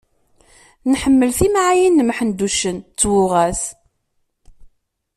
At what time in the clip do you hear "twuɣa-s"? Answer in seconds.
2.99-3.61